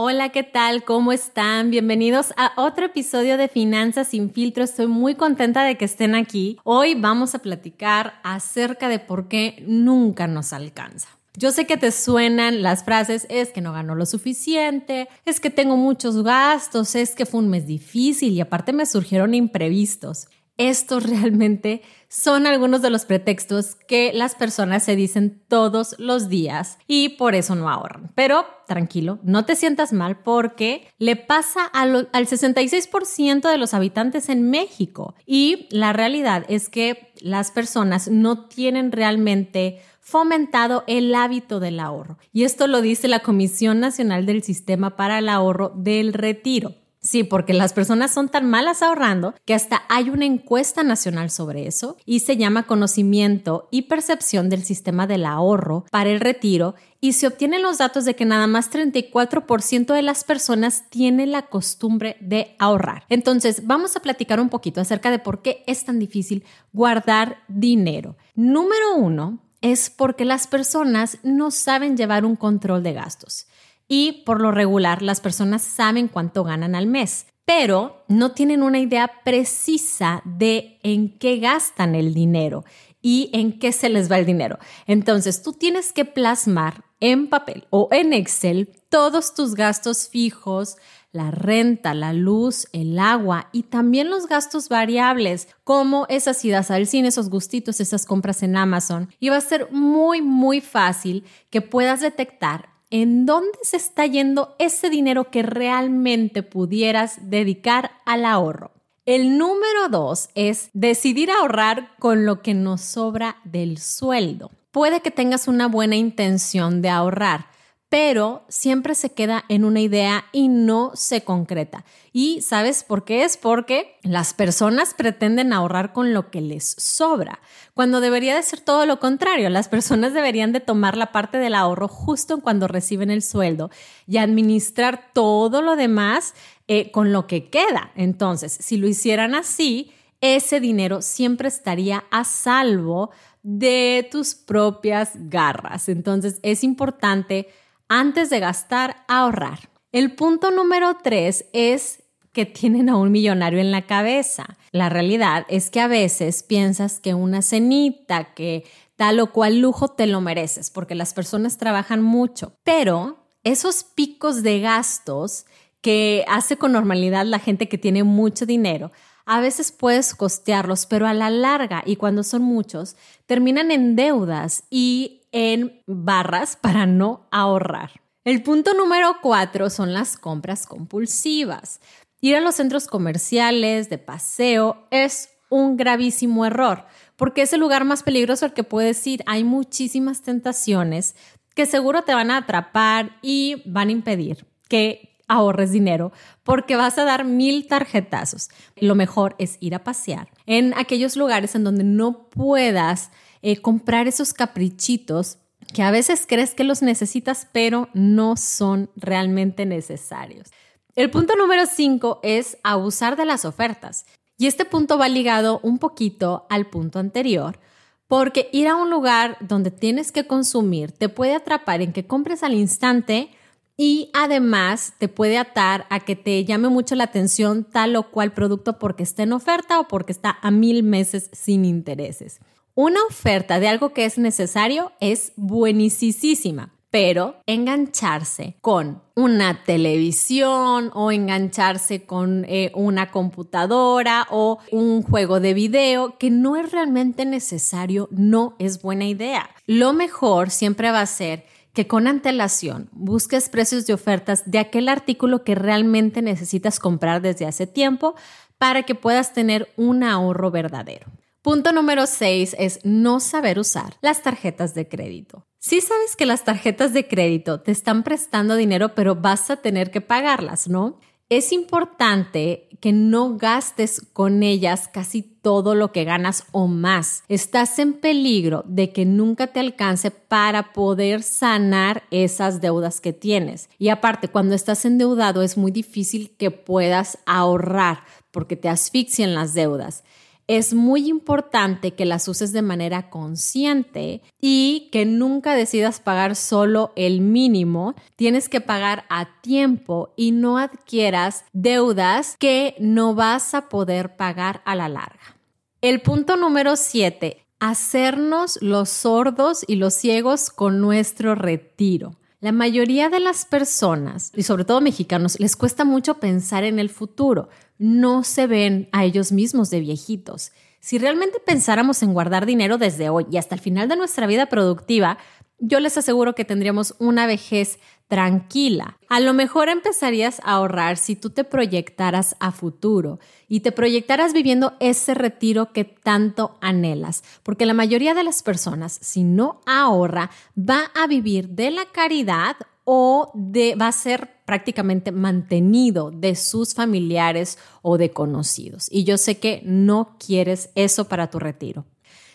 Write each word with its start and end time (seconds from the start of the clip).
Hola, 0.00 0.28
¿qué 0.28 0.44
tal? 0.44 0.84
¿Cómo 0.84 1.10
están? 1.10 1.70
Bienvenidos 1.72 2.32
a 2.36 2.52
otro 2.56 2.86
episodio 2.86 3.36
de 3.36 3.48
Finanzas 3.48 4.06
sin 4.06 4.30
filtro. 4.30 4.62
Estoy 4.62 4.86
muy 4.86 5.16
contenta 5.16 5.64
de 5.64 5.76
que 5.76 5.86
estén 5.86 6.14
aquí. 6.14 6.56
Hoy 6.62 6.94
vamos 6.94 7.34
a 7.34 7.40
platicar 7.40 8.20
acerca 8.22 8.88
de 8.88 9.00
por 9.00 9.26
qué 9.26 9.60
nunca 9.66 10.28
nos 10.28 10.52
alcanza. 10.52 11.08
Yo 11.36 11.50
sé 11.50 11.66
que 11.66 11.76
te 11.76 11.90
suenan 11.90 12.62
las 12.62 12.84
frases, 12.84 13.26
es 13.28 13.50
que 13.50 13.60
no 13.60 13.72
ganó 13.72 13.96
lo 13.96 14.06
suficiente, 14.06 15.08
es 15.24 15.40
que 15.40 15.50
tengo 15.50 15.76
muchos 15.76 16.22
gastos, 16.22 16.94
es 16.94 17.16
que 17.16 17.26
fue 17.26 17.40
un 17.40 17.48
mes 17.48 17.66
difícil 17.66 18.34
y 18.34 18.40
aparte 18.40 18.72
me 18.72 18.86
surgieron 18.86 19.34
imprevistos. 19.34 20.28
Estos 20.58 21.04
realmente 21.04 21.82
son 22.08 22.46
algunos 22.46 22.82
de 22.82 22.90
los 22.90 23.04
pretextos 23.04 23.76
que 23.86 24.12
las 24.12 24.34
personas 24.34 24.82
se 24.82 24.96
dicen 24.96 25.42
todos 25.48 25.94
los 25.98 26.28
días 26.28 26.78
y 26.86 27.10
por 27.10 27.34
eso 27.34 27.54
no 27.54 27.70
ahorran. 27.70 28.10
Pero 28.14 28.44
tranquilo, 28.66 29.18
no 29.22 29.44
te 29.44 29.56
sientas 29.56 29.92
mal 29.92 30.18
porque 30.20 30.88
le 30.98 31.16
pasa 31.16 31.64
al 31.64 32.08
66% 32.12 33.50
de 33.50 33.58
los 33.58 33.72
habitantes 33.72 34.28
en 34.28 34.50
México 34.50 35.14
y 35.26 35.68
la 35.70 35.92
realidad 35.92 36.44
es 36.48 36.68
que 36.68 37.12
las 37.20 37.50
personas 37.50 38.08
no 38.08 38.46
tienen 38.48 38.90
realmente 38.90 39.80
fomentado 40.00 40.84
el 40.86 41.14
hábito 41.14 41.60
del 41.60 41.78
ahorro. 41.80 42.18
Y 42.32 42.44
esto 42.44 42.66
lo 42.66 42.80
dice 42.80 43.08
la 43.08 43.20
Comisión 43.20 43.78
Nacional 43.80 44.24
del 44.24 44.42
Sistema 44.42 44.96
para 44.96 45.18
el 45.18 45.28
Ahorro 45.28 45.70
del 45.76 46.14
Retiro. 46.14 46.74
Sí, 47.08 47.24
porque 47.24 47.54
las 47.54 47.72
personas 47.72 48.12
son 48.12 48.28
tan 48.28 48.50
malas 48.50 48.82
ahorrando 48.82 49.32
que 49.46 49.54
hasta 49.54 49.84
hay 49.88 50.10
una 50.10 50.26
encuesta 50.26 50.82
nacional 50.82 51.30
sobre 51.30 51.66
eso 51.66 51.96
y 52.04 52.20
se 52.20 52.36
llama 52.36 52.66
conocimiento 52.66 53.66
y 53.70 53.82
percepción 53.88 54.50
del 54.50 54.62
sistema 54.62 55.06
del 55.06 55.24
ahorro 55.24 55.86
para 55.90 56.10
el 56.10 56.20
retiro 56.20 56.74
y 57.00 57.14
se 57.14 57.26
obtienen 57.26 57.62
los 57.62 57.78
datos 57.78 58.04
de 58.04 58.14
que 58.14 58.26
nada 58.26 58.46
más 58.46 58.70
34% 58.70 59.94
de 59.94 60.02
las 60.02 60.22
personas 60.22 60.84
tienen 60.90 61.32
la 61.32 61.46
costumbre 61.46 62.18
de 62.20 62.54
ahorrar. 62.58 63.04
Entonces, 63.08 63.66
vamos 63.66 63.96
a 63.96 64.00
platicar 64.00 64.38
un 64.38 64.50
poquito 64.50 64.82
acerca 64.82 65.10
de 65.10 65.18
por 65.18 65.40
qué 65.40 65.64
es 65.66 65.86
tan 65.86 65.98
difícil 65.98 66.44
guardar 66.74 67.38
dinero. 67.48 68.18
Número 68.34 68.96
uno 68.96 69.38
es 69.62 69.88
porque 69.88 70.26
las 70.26 70.46
personas 70.46 71.16
no 71.22 71.52
saben 71.52 71.96
llevar 71.96 72.26
un 72.26 72.36
control 72.36 72.82
de 72.82 72.92
gastos 72.92 73.46
y 73.88 74.22
por 74.24 74.40
lo 74.40 74.52
regular 74.52 75.02
las 75.02 75.20
personas 75.20 75.62
saben 75.62 76.06
cuánto 76.08 76.44
ganan 76.44 76.74
al 76.74 76.86
mes, 76.86 77.26
pero 77.44 78.04
no 78.08 78.32
tienen 78.32 78.62
una 78.62 78.78
idea 78.78 79.10
precisa 79.24 80.22
de 80.24 80.78
en 80.82 81.18
qué 81.18 81.38
gastan 81.38 81.94
el 81.94 82.12
dinero 82.12 82.64
y 83.00 83.30
en 83.32 83.58
qué 83.58 83.72
se 83.72 83.88
les 83.88 84.10
va 84.10 84.18
el 84.18 84.26
dinero. 84.26 84.58
Entonces 84.86 85.42
tú 85.42 85.54
tienes 85.54 85.92
que 85.92 86.04
plasmar 86.04 86.84
en 87.00 87.28
papel 87.28 87.66
o 87.70 87.88
en 87.90 88.12
Excel 88.12 88.68
todos 88.90 89.34
tus 89.34 89.54
gastos 89.54 90.08
fijos, 90.08 90.76
la 91.10 91.30
renta, 91.30 91.94
la 91.94 92.12
luz, 92.12 92.66
el 92.72 92.98
agua 92.98 93.48
y 93.52 93.62
también 93.64 94.10
los 94.10 94.26
gastos 94.26 94.68
variables, 94.68 95.48
como 95.64 96.06
esas 96.10 96.44
idas 96.44 96.70
al 96.70 96.86
cine, 96.86 97.08
esos 97.08 97.30
gustitos, 97.30 97.80
esas 97.80 98.04
compras 98.04 98.42
en 98.42 98.56
Amazon. 98.56 99.08
Y 99.20 99.30
va 99.30 99.36
a 99.36 99.40
ser 99.40 99.70
muy, 99.70 100.20
muy 100.20 100.60
fácil 100.60 101.24
que 101.50 101.62
puedas 101.62 102.00
detectar 102.00 102.77
en 102.90 103.26
dónde 103.26 103.58
se 103.62 103.76
está 103.76 104.06
yendo 104.06 104.54
ese 104.58 104.90
dinero 104.90 105.30
que 105.30 105.42
realmente 105.42 106.42
pudieras 106.42 107.30
dedicar 107.30 107.92
al 108.04 108.24
ahorro. 108.24 108.72
El 109.04 109.38
número 109.38 109.88
dos 109.90 110.28
es 110.34 110.70
decidir 110.74 111.30
ahorrar 111.30 111.96
con 111.98 112.26
lo 112.26 112.42
que 112.42 112.54
nos 112.54 112.82
sobra 112.82 113.36
del 113.44 113.78
sueldo. 113.78 114.50
Puede 114.70 115.00
que 115.00 115.10
tengas 115.10 115.48
una 115.48 115.66
buena 115.66 115.96
intención 115.96 116.82
de 116.82 116.90
ahorrar, 116.90 117.46
pero 117.88 118.44
siempre 118.48 118.94
se 118.94 119.12
queda 119.12 119.44
en 119.48 119.64
una 119.64 119.80
idea 119.80 120.26
y 120.32 120.48
no 120.48 120.92
se 120.94 121.22
concreta. 121.22 121.84
¿Y 122.12 122.42
sabes 122.42 122.84
por 122.84 123.04
qué? 123.04 123.24
Es 123.24 123.38
porque 123.38 123.96
las 124.02 124.34
personas 124.34 124.92
pretenden 124.92 125.54
ahorrar 125.54 125.94
con 125.94 126.12
lo 126.12 126.30
que 126.30 126.42
les 126.42 126.74
sobra, 126.78 127.40
cuando 127.72 128.00
debería 128.00 128.36
de 128.36 128.42
ser 128.42 128.60
todo 128.60 128.84
lo 128.84 129.00
contrario. 129.00 129.48
Las 129.48 129.68
personas 129.68 130.12
deberían 130.12 130.52
de 130.52 130.60
tomar 130.60 130.98
la 130.98 131.12
parte 131.12 131.38
del 131.38 131.54
ahorro 131.54 131.88
justo 131.88 132.40
cuando 132.40 132.68
reciben 132.68 133.10
el 133.10 133.22
sueldo 133.22 133.70
y 134.06 134.18
administrar 134.18 135.10
todo 135.14 135.62
lo 135.62 135.74
demás 135.76 136.34
eh, 136.66 136.90
con 136.90 137.12
lo 137.12 137.26
que 137.26 137.48
queda. 137.48 137.92
Entonces, 137.94 138.52
si 138.60 138.76
lo 138.76 138.86
hicieran 138.86 139.34
así, 139.34 139.92
ese 140.20 140.60
dinero 140.60 141.00
siempre 141.00 141.48
estaría 141.48 142.04
a 142.10 142.24
salvo 142.24 143.10
de 143.42 144.06
tus 144.10 144.34
propias 144.34 145.12
garras. 145.14 145.88
Entonces, 145.88 146.38
es 146.42 146.64
importante 146.64 147.48
antes 147.88 148.30
de 148.30 148.40
gastar, 148.40 149.04
ahorrar. 149.08 149.70
El 149.92 150.14
punto 150.14 150.50
número 150.50 150.98
tres 151.02 151.46
es 151.52 152.02
que 152.32 152.46
tienen 152.46 152.88
a 152.88 152.96
un 152.96 153.10
millonario 153.10 153.58
en 153.58 153.70
la 153.70 153.86
cabeza. 153.86 154.58
La 154.70 154.88
realidad 154.88 155.46
es 155.48 155.70
que 155.70 155.80
a 155.80 155.88
veces 155.88 156.42
piensas 156.42 157.00
que 157.00 157.14
una 157.14 157.42
cenita, 157.42 158.34
que 158.34 158.64
tal 158.96 159.20
o 159.20 159.32
cual 159.32 159.60
lujo 159.60 159.88
te 159.88 160.06
lo 160.06 160.20
mereces, 160.20 160.70
porque 160.70 160.94
las 160.94 161.14
personas 161.14 161.56
trabajan 161.56 162.02
mucho, 162.02 162.52
pero 162.64 163.26
esos 163.44 163.82
picos 163.82 164.42
de 164.42 164.60
gastos 164.60 165.46
que 165.80 166.24
hace 166.28 166.56
con 166.56 166.72
normalidad 166.72 167.24
la 167.24 167.38
gente 167.38 167.68
que 167.68 167.78
tiene 167.78 168.02
mucho 168.02 168.44
dinero, 168.44 168.92
a 169.24 169.40
veces 169.40 169.72
puedes 169.72 170.14
costearlos, 170.14 170.86
pero 170.86 171.06
a 171.06 171.14
la 171.14 171.30
larga 171.30 171.82
y 171.84 171.96
cuando 171.96 172.22
son 172.22 172.42
muchos, 172.42 172.96
terminan 173.26 173.70
en 173.70 173.94
deudas 173.94 174.64
y 174.70 175.27
en 175.32 175.82
barras 175.86 176.56
para 176.56 176.86
no 176.86 177.26
ahorrar. 177.30 178.00
El 178.24 178.42
punto 178.42 178.74
número 178.74 179.16
cuatro 179.22 179.70
son 179.70 179.94
las 179.94 180.16
compras 180.16 180.66
compulsivas. 180.66 181.80
Ir 182.20 182.36
a 182.36 182.40
los 182.40 182.56
centros 182.56 182.86
comerciales 182.86 183.88
de 183.88 183.98
paseo 183.98 184.86
es 184.90 185.30
un 185.50 185.76
gravísimo 185.76 186.44
error, 186.44 186.84
porque 187.16 187.42
es 187.42 187.52
el 187.52 187.60
lugar 187.60 187.84
más 187.84 188.02
peligroso 188.02 188.44
al 188.44 188.52
que 188.52 188.64
puedes 188.64 189.06
ir. 189.06 189.22
Hay 189.26 189.44
muchísimas 189.44 190.22
tentaciones 190.22 191.14
que 191.54 191.66
seguro 191.66 192.02
te 192.02 192.14
van 192.14 192.30
a 192.30 192.38
atrapar 192.38 193.18
y 193.22 193.62
van 193.66 193.88
a 193.88 193.92
impedir 193.92 194.46
que 194.68 195.16
ahorres 195.28 195.70
dinero 195.70 196.12
porque 196.42 196.76
vas 196.76 196.98
a 196.98 197.04
dar 197.04 197.24
mil 197.24 197.66
tarjetazos. 197.66 198.48
Lo 198.76 198.94
mejor 198.94 199.36
es 199.38 199.58
ir 199.60 199.74
a 199.74 199.84
pasear 199.84 200.28
en 200.46 200.74
aquellos 200.76 201.16
lugares 201.16 201.54
en 201.54 201.64
donde 201.64 201.84
no 201.84 202.28
puedas 202.30 203.10
eh, 203.42 203.60
comprar 203.60 204.08
esos 204.08 204.32
caprichitos 204.32 205.38
que 205.72 205.82
a 205.82 205.90
veces 205.90 206.24
crees 206.26 206.54
que 206.54 206.64
los 206.64 206.82
necesitas, 206.82 207.46
pero 207.52 207.88
no 207.92 208.36
son 208.36 208.90
realmente 208.96 209.66
necesarios. 209.66 210.48
El 210.94 211.10
punto 211.10 211.36
número 211.36 211.66
cinco 211.66 212.20
es 212.22 212.58
abusar 212.62 213.16
de 213.16 213.24
las 213.24 213.44
ofertas. 213.44 214.04
Y 214.38 214.46
este 214.46 214.64
punto 214.64 214.98
va 214.98 215.08
ligado 215.08 215.60
un 215.62 215.78
poquito 215.78 216.46
al 216.48 216.66
punto 216.66 216.98
anterior, 216.98 217.58
porque 218.06 218.48
ir 218.52 218.68
a 218.68 218.76
un 218.76 218.88
lugar 218.88 219.36
donde 219.40 219.70
tienes 219.70 220.12
que 220.12 220.26
consumir 220.26 220.92
te 220.92 221.08
puede 221.08 221.34
atrapar 221.34 221.82
en 221.82 221.92
que 221.92 222.06
compres 222.06 222.42
al 222.42 222.54
instante 222.54 223.30
y 223.76 224.10
además 224.14 224.94
te 224.98 225.08
puede 225.08 225.38
atar 225.38 225.86
a 225.90 226.00
que 226.00 226.16
te 226.16 226.44
llame 226.44 226.68
mucho 226.68 226.94
la 226.94 227.04
atención 227.04 227.64
tal 227.64 227.96
o 227.96 228.10
cual 228.10 228.32
producto 228.32 228.78
porque 228.78 229.02
está 229.02 229.24
en 229.24 229.32
oferta 229.32 229.78
o 229.78 229.88
porque 229.88 230.12
está 230.12 230.38
a 230.40 230.50
mil 230.50 230.82
meses 230.82 231.30
sin 231.32 231.64
intereses. 231.64 232.40
Una 232.80 233.02
oferta 233.08 233.58
de 233.58 233.66
algo 233.66 233.92
que 233.92 234.04
es 234.04 234.18
necesario 234.18 234.92
es 235.00 235.32
buenísima, 235.34 236.76
pero 236.92 237.34
engancharse 237.46 238.54
con 238.60 239.02
una 239.16 239.64
televisión 239.64 240.92
o 240.94 241.10
engancharse 241.10 242.06
con 242.06 242.44
eh, 242.44 242.70
una 242.76 243.10
computadora 243.10 244.28
o 244.30 244.60
un 244.70 245.02
juego 245.02 245.40
de 245.40 245.54
video 245.54 246.18
que 246.18 246.30
no 246.30 246.54
es 246.54 246.70
realmente 246.70 247.24
necesario 247.24 248.08
no 248.12 248.54
es 248.60 248.80
buena 248.80 249.06
idea. 249.06 249.50
Lo 249.66 249.92
mejor 249.92 250.50
siempre 250.50 250.92
va 250.92 251.00
a 251.00 251.06
ser 251.06 251.46
que 251.72 251.88
con 251.88 252.06
antelación 252.06 252.90
busques 252.92 253.48
precios 253.48 253.88
de 253.88 253.94
ofertas 253.94 254.48
de 254.48 254.60
aquel 254.60 254.88
artículo 254.88 255.42
que 255.42 255.56
realmente 255.56 256.22
necesitas 256.22 256.78
comprar 256.78 257.22
desde 257.22 257.44
hace 257.44 257.66
tiempo 257.66 258.14
para 258.56 258.84
que 258.84 258.94
puedas 258.94 259.32
tener 259.32 259.68
un 259.76 260.04
ahorro 260.04 260.52
verdadero. 260.52 261.08
Punto 261.48 261.72
número 261.72 262.06
6 262.06 262.56
es 262.58 262.80
no 262.84 263.20
saber 263.20 263.58
usar 263.58 263.96
las 264.02 264.22
tarjetas 264.22 264.74
de 264.74 264.86
crédito. 264.86 265.46
Si 265.58 265.80
sabes 265.80 266.14
que 266.14 266.26
las 266.26 266.44
tarjetas 266.44 266.92
de 266.92 267.08
crédito 267.08 267.62
te 267.62 267.72
están 267.72 268.02
prestando 268.02 268.54
dinero, 268.54 268.94
pero 268.94 269.14
vas 269.14 269.48
a 269.48 269.56
tener 269.56 269.90
que 269.90 270.02
pagarlas, 270.02 270.68
¿no? 270.68 270.98
es 271.30 271.52
importante 271.52 272.68
que 272.80 272.92
no 272.92 273.36
gastes 273.36 274.00
con 274.12 274.42
ellas 274.42 274.88
casi 274.88 275.20
todo 275.20 275.74
lo 275.74 275.92
que 275.92 276.04
ganas 276.04 276.44
o 276.52 276.68
más. 276.68 277.22
Estás 277.28 277.78
en 277.78 277.94
peligro 277.94 278.64
de 278.66 278.92
que 278.92 279.04
nunca 279.04 279.48
te 279.48 279.60
alcance 279.60 280.10
para 280.10 280.72
poder 280.72 281.22
sanar 281.22 282.04
esas 282.10 282.60
deudas 282.60 283.00
que 283.00 283.12
tienes. 283.12 283.68
Y 283.78 283.90
aparte, 283.90 284.28
cuando 284.28 284.54
estás 284.54 284.86
endeudado 284.86 285.42
es 285.42 285.58
muy 285.58 285.70
difícil 285.70 286.34
que 286.38 286.50
puedas 286.50 287.18
ahorrar 287.26 288.04
porque 288.30 288.56
te 288.56 288.68
asfixian 288.70 289.34
las 289.34 289.52
deudas 289.52 290.04
es 290.48 290.72
muy 290.72 291.08
importante 291.08 291.92
que 291.92 292.06
las 292.06 292.26
uses 292.26 292.52
de 292.52 292.62
manera 292.62 293.10
consciente 293.10 294.22
y 294.40 294.88
que 294.90 295.04
nunca 295.04 295.54
decidas 295.54 296.00
pagar 296.00 296.34
solo 296.34 296.92
el 296.96 297.20
mínimo. 297.20 297.94
Tienes 298.16 298.48
que 298.48 298.62
pagar 298.62 299.04
a 299.10 299.40
tiempo 299.42 300.14
y 300.16 300.32
no 300.32 300.56
adquieras 300.56 301.44
deudas 301.52 302.36
que 302.38 302.74
no 302.80 303.14
vas 303.14 303.54
a 303.54 303.68
poder 303.68 304.16
pagar 304.16 304.62
a 304.64 304.74
la 304.74 304.88
larga. 304.88 305.36
El 305.82 306.00
punto 306.00 306.36
número 306.36 306.76
7, 306.76 307.44
hacernos 307.60 308.58
los 308.62 308.88
sordos 308.88 309.64
y 309.66 309.76
los 309.76 309.94
ciegos 309.94 310.48
con 310.48 310.80
nuestro 310.80 311.34
retiro. 311.34 312.16
La 312.40 312.52
mayoría 312.52 313.08
de 313.08 313.18
las 313.18 313.44
personas, 313.44 314.30
y 314.32 314.44
sobre 314.44 314.64
todo 314.64 314.80
mexicanos, 314.80 315.40
les 315.40 315.56
cuesta 315.56 315.84
mucho 315.84 316.20
pensar 316.20 316.62
en 316.62 316.78
el 316.78 316.88
futuro. 316.88 317.48
No 317.78 318.22
se 318.22 318.46
ven 318.46 318.88
a 318.92 319.04
ellos 319.04 319.32
mismos 319.32 319.70
de 319.70 319.80
viejitos. 319.80 320.52
Si 320.78 320.98
realmente 320.98 321.40
pensáramos 321.44 322.00
en 322.04 322.14
guardar 322.14 322.46
dinero 322.46 322.78
desde 322.78 323.08
hoy 323.08 323.26
y 323.32 323.38
hasta 323.38 323.56
el 323.56 323.60
final 323.60 323.88
de 323.88 323.96
nuestra 323.96 324.28
vida 324.28 324.46
productiva, 324.46 325.18
yo 325.58 325.80
les 325.80 325.98
aseguro 325.98 326.34
que 326.34 326.44
tendríamos 326.44 326.94
una 326.98 327.26
vejez 327.26 327.78
tranquila. 328.08 328.98
A 329.08 329.20
lo 329.20 329.34
mejor 329.34 329.68
empezarías 329.68 330.40
a 330.40 330.52
ahorrar 330.52 330.96
si 330.96 331.14
tú 331.14 331.30
te 331.30 331.44
proyectaras 331.44 332.36
a 332.40 332.52
futuro 332.52 333.18
y 333.48 333.60
te 333.60 333.72
proyectaras 333.72 334.32
viviendo 334.32 334.74
ese 334.80 335.14
retiro 335.14 335.72
que 335.72 335.84
tanto 335.84 336.56
anhelas, 336.60 337.22
porque 337.42 337.66
la 337.66 337.74
mayoría 337.74 338.14
de 338.14 338.24
las 338.24 338.42
personas, 338.42 338.98
si 339.02 339.24
no 339.24 339.60
ahorra, 339.66 340.30
va 340.58 340.90
a 340.94 341.06
vivir 341.06 341.50
de 341.50 341.70
la 341.70 341.84
caridad 341.86 342.56
o 342.84 343.30
va 343.34 343.88
a 343.88 343.92
ser 343.92 344.30
prácticamente 344.46 345.12
mantenido 345.12 346.10
de 346.10 346.34
sus 346.34 346.72
familiares 346.72 347.58
o 347.82 347.98
de 347.98 348.12
conocidos. 348.12 348.88
Y 348.90 349.04
yo 349.04 349.18
sé 349.18 349.38
que 349.38 349.60
no 349.66 350.16
quieres 350.18 350.70
eso 350.74 351.06
para 351.06 351.28
tu 351.28 351.38
retiro. 351.38 351.84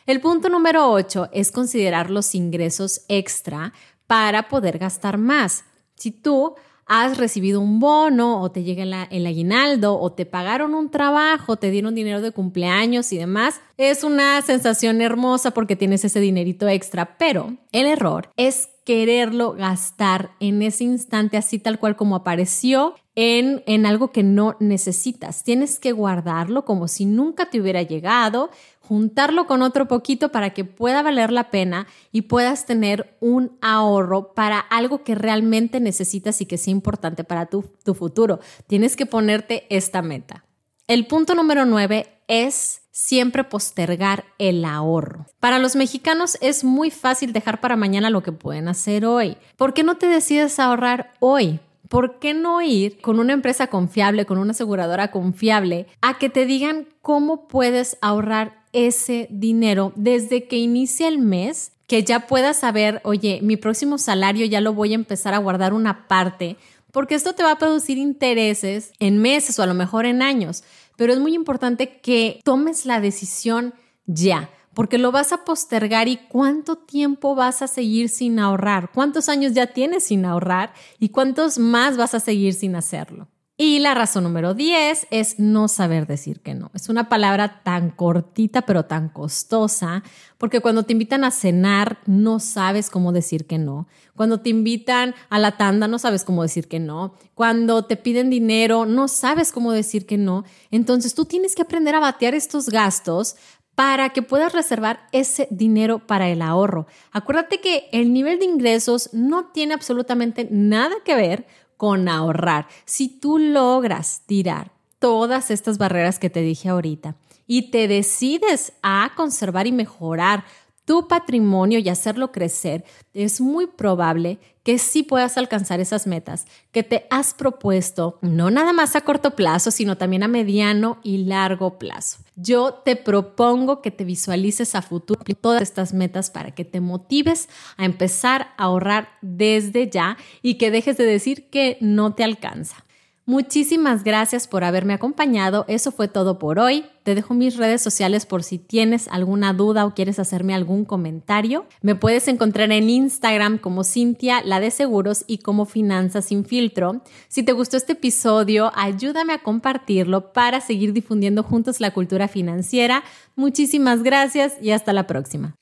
El 0.06 0.20
punto 0.20 0.50
número 0.50 0.92
8 0.92 1.30
es 1.32 1.52
considerar 1.52 2.10
los 2.10 2.36
ingresos 2.36 3.06
extra 3.08 3.72
para 4.06 4.50
poder 4.50 4.78
gastar 4.78 5.18
más. 5.18 5.64
Si 5.96 6.12
tú 6.12 6.56
has 6.86 7.18
recibido 7.18 7.62
un 7.62 7.80
bono 7.80 8.42
o 8.42 8.52
te 8.52 8.64
llega 8.64 8.84
el, 9.10 9.26
aguinaldo 9.26 9.98
o 9.98 10.12
te 10.12 10.26
pagaron 10.26 10.74
un 10.74 10.92
trabajo, 10.92 11.56
te 11.56 11.72
dieron 11.72 11.96
dinero 11.96 12.20
de 12.20 12.32
cumpleaños 12.32 13.14
y 13.14 13.18
demás, 13.18 13.62
es 13.78 14.04
una 14.04 14.42
sensación 14.42 15.02
hermosa 15.02 15.52
porque 15.52 15.78
tienes 15.78 16.04
ese 16.04 16.20
dinerito 16.20 16.68
extra, 16.68 17.18
pero 17.18 17.56
el 17.72 17.86
error 17.86 18.30
es 18.36 18.70
quererlo 18.86 19.54
gastar 19.54 20.32
en 20.42 20.62
ese 20.62 20.84
instante 20.84 21.38
así 21.38 21.58
tal 21.58 21.80
cual 21.80 21.96
como 21.96 22.18
apareció 22.18 22.96
en, 23.16 23.64
en 23.66 23.86
algo 23.86 24.12
que 24.12 24.24
no 24.24 24.58
necesitas. 24.60 25.44
Tienes 25.44 25.80
que 25.80 25.94
guardarlo 25.94 26.66
como 26.66 26.90
si 26.90 27.06
nunca 27.06 27.50
te 27.50 27.62
hubiera 27.62 27.82
llegado 27.82 28.50
juntarlo 28.88 29.48
con 29.48 29.62
otro 29.62 29.88
poquito 29.88 30.30
para 30.30 30.52
que 30.52 30.66
pueda 30.66 31.02
valer 31.02 31.32
la 31.32 31.50
pena 31.50 31.88
y 32.12 32.24
puedas 32.24 32.66
tener 32.66 33.16
un 33.22 33.58
ahorro 33.62 34.34
para 34.34 34.60
algo 34.60 35.04
que 35.04 35.16
realmente 35.16 35.80
necesitas 35.80 36.42
y 36.42 36.46
que 36.46 36.58
sea 36.58 36.72
importante 36.72 37.24
para 37.24 37.46
tu, 37.46 37.64
tu 37.84 37.94
futuro. 37.94 38.40
Tienes 38.68 38.96
que 38.96 39.06
ponerte 39.06 39.66
esta 39.70 40.02
meta. 40.02 40.46
El 40.88 41.08
punto 41.08 41.34
número 41.34 41.66
nueve 41.66 42.08
es 42.28 42.82
siempre 42.92 43.46
postergar 43.46 44.26
el 44.38 44.66
ahorro. 44.66 45.28
Para 45.40 45.60
los 45.60 45.76
mexicanos 45.76 46.38
es 46.42 46.64
muy 46.64 46.92
fácil 46.92 47.32
dejar 47.32 47.62
para 47.62 47.78
mañana 47.78 48.10
lo 48.10 48.22
que 48.22 48.34
pueden 48.34 48.68
hacer 48.68 49.06
hoy. 49.06 49.38
¿Por 49.56 49.74
qué 49.74 49.84
no 49.84 49.96
te 49.96 50.08
decides 50.08 50.60
ahorrar 50.60 51.14
hoy? 51.20 51.60
¿por 51.94 52.18
qué 52.18 52.34
no 52.34 52.60
ir 52.64 53.00
con 53.02 53.20
una 53.20 53.34
empresa 53.34 53.68
confiable, 53.68 54.26
con 54.26 54.40
una 54.40 54.52
aseguradora 54.52 55.12
confiable, 55.12 55.86
a 56.02 56.18
que 56.18 56.28
te 56.28 56.48
digan 56.48 56.88
cómo 57.04 57.48
puedes 57.48 58.00
ahorrar 58.02 58.62
ese 58.74 59.28
dinero 59.31 59.94
desde 59.96 60.48
que 60.48 60.58
inicia 60.58 61.08
el 61.08 61.20
mes, 61.20 61.72
que 61.88 62.04
ya 62.04 62.28
puedas 62.28 62.58
saber, 62.58 63.02
oye, 63.04 63.40
mi 63.42 63.56
próximo 63.56 63.98
salario 63.98 64.46
ya 64.46 64.62
lo 64.62 64.74
voy 64.74 64.92
a 64.92 64.96
empezar 64.96 65.34
a 65.34 65.40
guardar 65.40 65.74
una 65.74 66.08
parte, 66.08 66.58
porque 66.92 67.16
esto 67.16 67.34
te 67.34 67.44
va 67.44 67.52
a 67.52 67.58
producir 67.58 67.98
intereses 67.98 68.92
en 69.00 69.20
meses 69.20 69.58
o 69.60 69.64
a 69.64 69.68
lo 69.68 69.74
mejor 69.74 70.06
en 70.06 70.22
años, 70.22 70.64
pero 70.96 71.14
es 71.14 71.20
muy 71.20 71.34
importante 71.34 72.00
que 72.02 72.40
tomes 72.44 72.86
la 72.86 73.00
decisión 73.00 73.74
ya 74.06 74.50
porque 74.74 74.98
lo 74.98 75.12
vas 75.12 75.31
a 75.31 75.46
postergar 75.46 76.08
y 76.08 76.18
cuánto 76.18 76.75
tiempo 76.75 77.36
vas 77.36 77.62
a 77.62 77.68
seguir 77.68 78.10
sin 78.10 78.40
ahorrar, 78.40 78.92
cuántos 78.92 79.30
años 79.30 79.54
ya 79.54 79.68
tienes 79.68 80.06
sin 80.06 80.25
ahorrar 80.25 80.74
y 81.00 81.10
cuántos 81.10 81.60
más 81.60 81.98
vas 81.98 82.14
a 82.14 82.20
seguir 82.20 82.54
sin 82.54 82.75
hacerlo. 82.75 83.28
Y 83.65 83.80
la 83.80 83.94
razón 83.94 84.25
número 84.25 84.54
10 84.54 85.07
es 85.10 85.39
no 85.39 85.69
saber 85.69 86.06
decir 86.06 86.42
que 86.42 86.54
no. 86.54 86.69
Es 86.74 86.89
una 86.89 87.07
palabra 87.07 87.62
tan 87.63 87.92
cortita 87.92 88.63
pero 88.63 88.83
tan 88.83 89.07
costosa, 89.07 90.04
porque 90.38 90.60
cuando 90.60 90.83
te 90.83 90.92
invitan 90.92 91.24
a 91.24 91.31
cenar 91.31 92.00
no 92.06 92.42
sabes 92.42 92.89
cómo 92.89 93.13
decir 93.13 93.48
que 93.48 93.60
no. 93.60 93.88
Cuando 94.18 94.42
te 94.42 94.50
invitan 94.50 95.15
a 95.30 95.39
la 95.39 95.56
tanda 95.56 95.88
no 95.88 95.98
sabes 95.98 96.25
cómo 96.25 96.42
decir 96.44 96.68
que 96.68 96.81
no. 96.81 97.15
Cuando 97.36 97.86
te 97.86 97.95
piden 97.95 98.30
dinero 98.30 98.86
no 98.86 99.07
sabes 99.07 99.54
cómo 99.54 99.71
decir 99.71 100.06
que 100.06 100.18
no. 100.18 100.44
Entonces 100.69 101.15
tú 101.15 101.24
tienes 101.24 101.56
que 101.56 101.62
aprender 101.62 101.95
a 101.95 102.01
batear 102.01 102.36
estos 102.36 102.68
gastos 102.68 103.38
para 103.75 104.10
que 104.10 104.21
puedas 104.21 104.54
reservar 104.54 105.07
ese 105.12 105.48
dinero 105.50 106.06
para 106.06 106.30
el 106.30 106.42
ahorro. 106.42 106.86
Acuérdate 107.12 107.60
que 107.60 107.88
el 107.92 108.13
nivel 108.13 108.39
de 108.39 108.45
ingresos 108.45 109.10
no 109.13 109.48
tiene 109.48 109.74
absolutamente 109.74 110.48
nada 110.51 110.95
que 111.04 111.15
ver 111.15 111.48
con 111.84 112.08
ahorrar. 112.08 112.70
Si 112.86 113.10
tú 113.10 113.38
logras 113.38 114.22
tirar 114.26 114.72
todas 115.00 115.52
estas 115.52 115.78
barreras 115.78 116.18
que 116.18 116.30
te 116.30 116.40
dije 116.40 116.70
ahorita 116.70 117.18
y 117.46 117.72
te 117.72 117.90
decides 117.90 118.72
a 118.82 119.12
conservar 119.18 119.68
y 119.68 119.74
mejorar 119.74 120.46
tu 120.86 121.08
patrimonio 121.08 121.80
y 121.80 121.90
hacerlo 121.90 122.32
crecer, 122.32 122.84
es 123.14 123.40
muy 123.40 123.68
probable 123.68 124.40
que 124.64 124.78
sí 124.78 125.04
puedas 125.04 125.38
alcanzar 125.38 125.80
esas 125.82 126.08
metas 126.08 126.46
que 126.72 126.84
te 126.84 127.06
has 127.10 127.34
propuesto, 127.34 128.18
no 128.22 128.50
nada 128.50 128.72
más 128.72 128.96
a 128.96 129.02
corto 129.02 129.36
plazo, 129.36 129.72
sino 129.72 129.98
también 129.98 130.24
a 130.24 130.30
mediano 130.30 131.00
y 131.04 131.25
largo 131.25 131.78
plazo. 131.78 132.20
Yo 132.36 132.74
te 132.74 132.96
propongo 132.96 133.82
que 133.82 133.92
te 133.92 134.06
visualices 134.06 134.74
a 134.75 134.82
futuro 134.82 135.22
todas 135.40 135.62
estas 135.62 135.94
metas 135.94 136.30
para 136.30 136.52
que 136.52 136.63
te 136.63 136.80
motives 136.80 137.50
a 137.78 137.86
empezar 137.86 138.54
a 138.58 138.63
ahorrar 138.63 139.10
desde 139.22 139.90
ya 139.90 140.18
y 140.42 140.56
que 140.56 140.72
dejes 140.72 140.98
de 140.98 141.06
decir 141.06 141.50
que 141.50 141.78
no 141.82 142.16
te 142.16 142.24
alcanza. 142.24 142.83
Muchísimas 143.25 144.03
gracias 144.03 144.50
por 144.50 144.65
haberme 144.65 144.94
acompañado. 144.94 145.63
Eso 145.70 145.94
fue 145.94 146.10
todo 146.10 146.39
por 146.39 146.60
hoy. 146.60 146.84
Te 147.03 147.15
dejo 147.15 147.34
mis 147.34 147.56
redes 147.56 147.82
sociales 147.82 148.25
por 148.25 148.44
si 148.44 148.58
tienes 148.58 149.08
alguna 149.08 149.53
duda 149.53 149.86
o 149.86 149.94
quieres 149.94 150.20
hacerme 150.20 150.53
algún 150.53 150.84
comentario. 150.84 151.65
Me 151.82 151.96
puedes 151.96 152.27
encontrar 152.27 152.70
en 152.74 152.89
Instagram 152.89 153.60
como 153.60 153.86
Cintia, 153.86 154.44
la 154.44 154.60
de 154.60 154.72
seguros 154.72 155.24
y 155.25 155.38
como 155.38 155.65
Finanzas 155.65 156.25
sin 156.25 156.44
filtro. 156.44 157.01
Si 157.30 157.44
te 157.44 157.53
gustó 157.53 157.77
este 157.77 157.94
episodio, 157.94 158.74
ayúdame 158.75 159.32
a 159.32 159.42
compartirlo 159.42 160.34
para 160.34 160.60
seguir 160.60 160.92
difundiendo 160.92 161.44
juntos 161.44 161.80
la 161.80 161.92
cultura 161.92 162.27
financiera. 162.27 163.06
Muchísimas 163.38 164.03
gracias 164.03 164.56
y 164.62 164.72
hasta 164.72 164.92
la 164.92 165.08
próxima. 165.08 165.56